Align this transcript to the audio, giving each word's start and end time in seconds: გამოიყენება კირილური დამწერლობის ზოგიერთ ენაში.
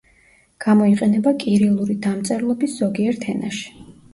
გამოიყენება 0.63 1.35
კირილური 1.45 1.99
დამწერლობის 2.07 2.75
ზოგიერთ 2.81 3.29
ენაში. 3.37 3.71